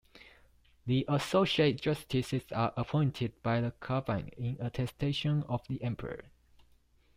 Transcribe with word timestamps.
The 0.87 1.05
associate 1.07 1.79
justices 1.79 2.51
are 2.51 2.73
appointed 2.75 3.33
by 3.43 3.61
the 3.61 3.69
Cabinet 3.69 4.33
in 4.35 4.57
attestation 4.59 5.43
of 5.43 5.61
the 5.67 5.83
Emperor. 5.83 6.25